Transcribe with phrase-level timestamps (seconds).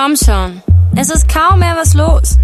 [0.00, 0.62] komm schon.
[0.96, 2.38] Es ist kaum mehr was los.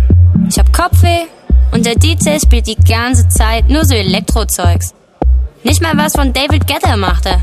[0.49, 1.27] Ich hab Kopfweh
[1.73, 4.93] und der DJ spielt die ganze Zeit nur so Elektrozeugs.
[5.65, 7.43] Nicht mal was von David Guetta machte.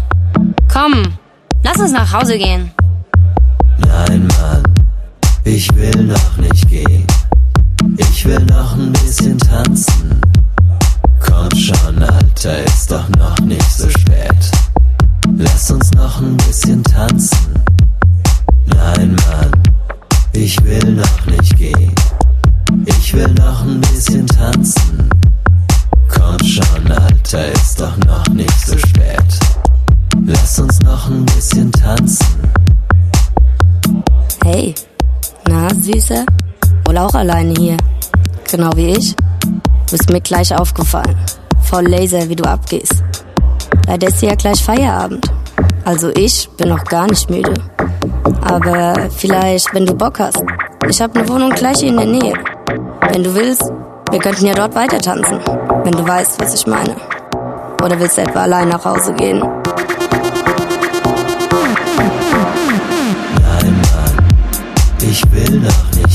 [0.72, 1.18] Komm,
[1.64, 2.72] lass uns nach Hause gehen.
[3.80, 4.64] Nein, Mann,
[5.46, 7.08] ich will noch nicht gehen.
[7.98, 10.22] Ich will noch ein bisschen tanzen.
[11.20, 14.52] Komm schon, Alter, ist doch noch nicht so spät.
[15.38, 17.54] Lass uns noch ein bisschen tanzen.
[18.68, 19.52] Nein, Mann,
[20.34, 21.94] ich will noch nicht gehen.
[22.86, 25.10] Ich will noch ein bisschen tanzen.
[26.10, 29.24] Komm schon, Alter, ist doch noch nicht so spät.
[30.26, 32.26] Lass uns noch ein bisschen tanzen.
[34.44, 34.76] Hey,
[35.48, 36.26] na, Süße?
[36.86, 37.78] Wohl auch alleine hier.
[38.52, 39.16] Genau wie ich.
[39.90, 41.16] Bist mir gleich aufgefallen.
[41.64, 43.04] Voll Laser, wie du abgehst.
[43.88, 45.32] Leider ist ja gleich Feierabend.
[45.86, 47.54] Also ich bin noch gar nicht müde.
[48.42, 50.44] Aber vielleicht, wenn du Bock hast.
[50.90, 52.34] Ich habe eine Wohnung gleich hier in der Nähe.
[53.12, 53.64] Wenn du willst,
[54.12, 55.40] wir könnten ja dort weiter tanzen.
[55.84, 56.96] Wenn du weißt, was ich meine.
[57.84, 59.40] Oder willst du etwa allein nach Hause gehen?
[59.40, 59.52] Nein,
[63.62, 64.18] Mann,
[65.00, 66.13] ich will noch nicht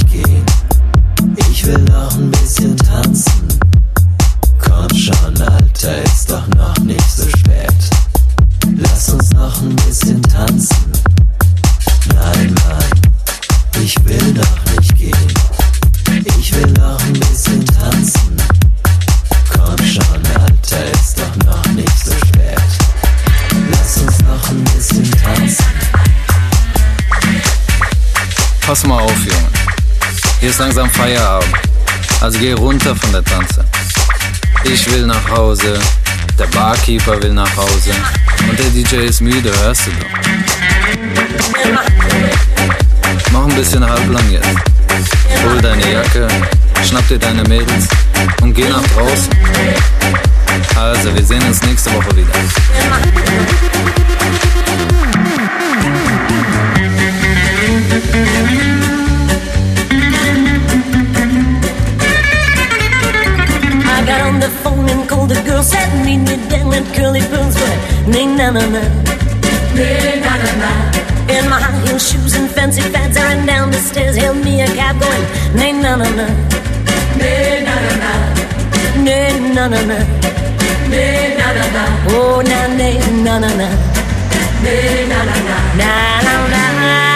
[30.49, 31.55] Hier ist langsam Feierabend.
[32.23, 33.63] Also geh runter von der Tanze.
[34.65, 35.79] Ich will nach Hause,
[36.39, 37.91] der Barkeeper will nach Hause
[38.49, 40.07] und der DJ ist müde, hörst du doch.
[43.31, 44.49] Mach ein bisschen halblang jetzt.
[45.45, 46.27] Hol deine Jacke,
[46.83, 47.87] schnapp dir deine Mädels
[48.41, 49.29] und geh nach draußen.
[50.77, 52.33] Also, wir sehen uns nächste Woche wieder.
[65.59, 68.83] Girl, said meet me down at Curly Pearls, but na na na,
[69.75, 70.71] nay na na na.
[71.35, 74.63] In my high heel shoes and fancy fads, I ran down the stairs, hailed me
[74.63, 75.25] a cab, going
[75.59, 76.27] nay na na na,
[77.19, 78.13] nay na na na,
[79.05, 79.99] nay na na na,
[80.93, 81.85] na na na.
[82.11, 83.69] Oh na nay na na na,
[84.63, 87.08] nay na na na, na na na.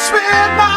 [0.00, 0.69] spend my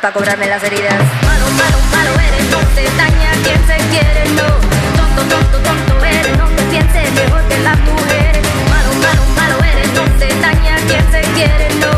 [0.00, 0.94] pa' cobrarme las heridas.
[1.26, 4.48] Malo, malo, malo eres, no te daña quien se quiere, no.
[4.96, 8.42] Tonto, tonto, tonto eres, no te sientes mejor que las mujeres.
[8.70, 11.90] Malo, malo, malo eres, no te daña quien se quiere, no.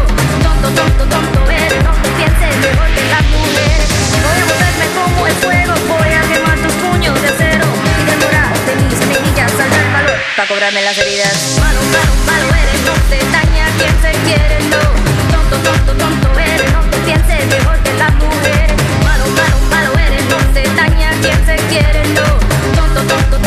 [0.44, 3.88] Tonto, tonto, tonto eres, no te sientes mejor que las mujeres.
[4.24, 7.66] Voy a volverme como el fuego, voy a quemar tus puños de acero
[8.00, 11.34] y devorar de mis mejillas, saldrá el valor pa' cobrarme las heridas.
[11.60, 12.09] Malo, malo
[22.14, 22.22] yo.
[22.74, 23.39] Tonto, tonto,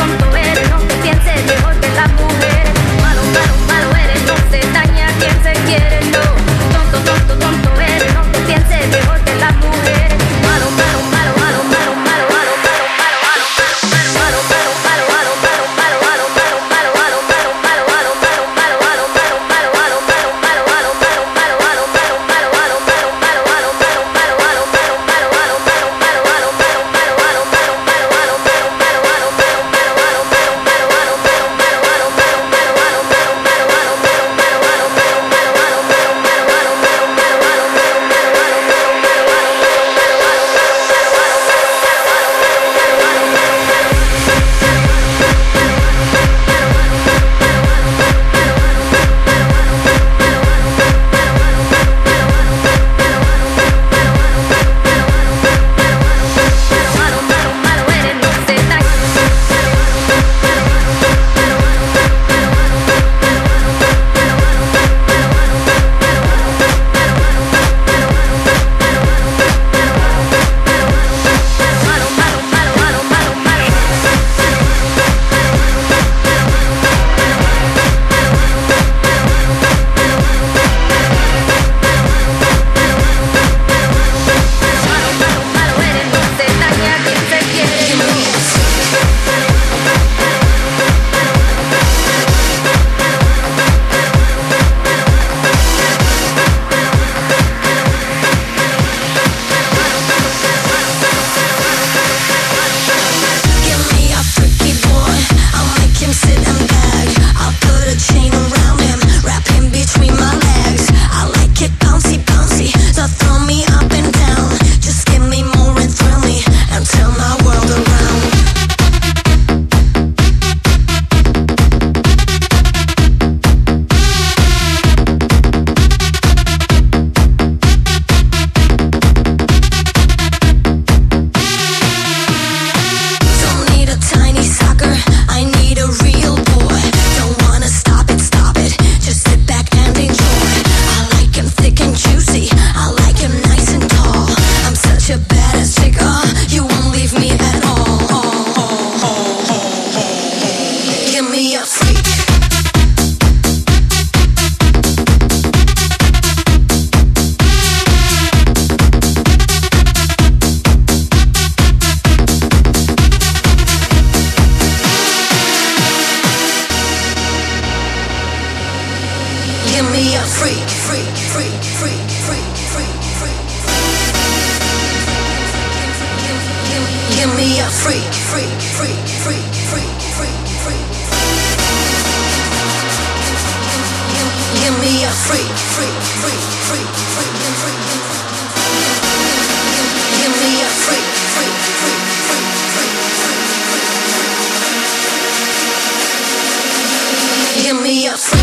[197.64, 198.43] Give me a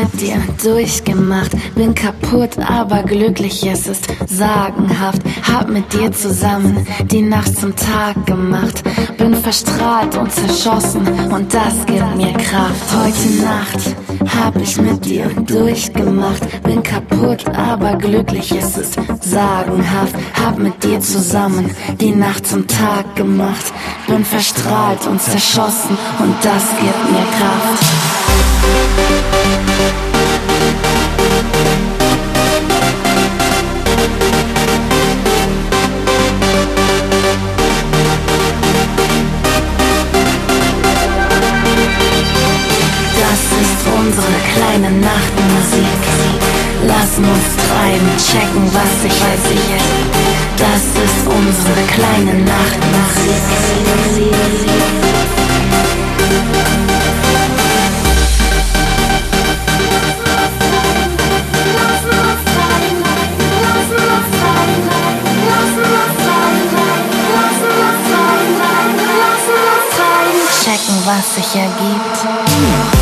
[0.00, 1.52] Mit dir durchgemacht.
[1.74, 5.22] Bin kaputt, aber glücklich, es ist sagenhaft.
[5.50, 8.82] Hab mit dir zusammen die Nacht zum Tag gemacht.
[9.18, 12.84] Bin verstrahlt und zerschossen und das gibt mir Kraft.
[12.96, 13.96] Heute Nacht
[14.38, 16.62] hab ich mit dir durchgemacht.
[16.62, 20.14] Bin kaputt, aber glücklich, es ist sagenhaft.
[20.42, 21.70] Hab mit dir zusammen
[22.00, 23.72] die Nacht zum Tag gemacht.
[24.06, 27.89] Bin verstrahlt und zerschossen und das gibt mir Kraft.
[50.56, 53.40] Das ist unsere kleine Nachtmusik.
[71.20, 72.99] Was sich ergibt.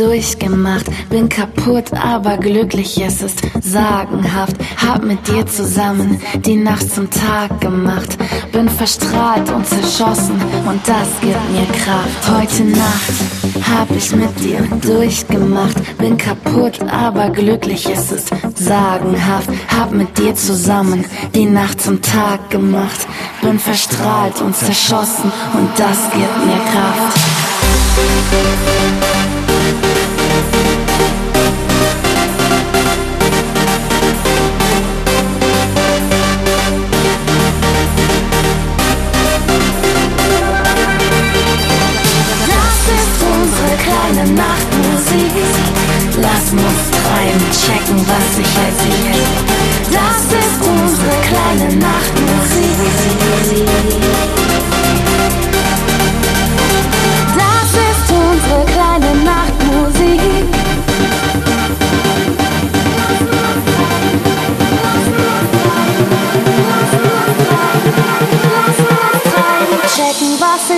[0.00, 0.86] Durchgemacht.
[1.10, 4.56] Bin kaputt, aber glücklich, es ist sagenhaft.
[4.84, 8.16] Hab mit dir zusammen die Nacht zum Tag gemacht.
[8.52, 12.28] Bin verstrahlt und zerschossen und das gibt mir Kraft.
[12.28, 13.40] Heute Nacht
[13.70, 15.98] hab ich mit dir durchgemacht.
[15.98, 19.50] Bin kaputt, aber glücklich, es ist sagenhaft.
[19.68, 23.06] Hab mit dir zusammen die Nacht zum Tag gemacht.
[23.42, 27.18] Bin verstrahlt und zerschossen und das gibt mir Kraft.